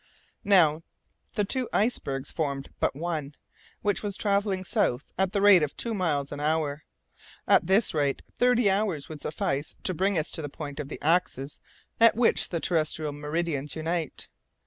Now, 0.43 0.81
the 1.35 1.45
two 1.45 1.69
icebergs 1.71 2.31
formed 2.31 2.71
but 2.79 2.95
one, 2.95 3.35
which 3.83 4.01
was 4.01 4.17
travelling 4.17 4.63
south 4.63 5.05
at 5.15 5.31
the 5.31 5.43
rate 5.43 5.61
of 5.61 5.77
two 5.77 5.93
miles 5.93 6.31
an 6.31 6.39
hour. 6.39 6.85
At 7.47 7.67
this 7.67 7.93
rate, 7.93 8.23
thirty 8.35 8.67
hours 8.67 9.09
would 9.09 9.21
suffice 9.21 9.75
to 9.83 9.93
bring 9.93 10.17
us 10.17 10.31
to 10.31 10.41
the 10.41 10.49
point 10.49 10.79
of 10.79 10.87
the 10.87 10.97
axis 11.03 11.59
at 11.99 12.15
which 12.15 12.49
the 12.49 12.59
terrestrial 12.59 13.11
meridians 13.13 13.75
unite. 13.75 14.27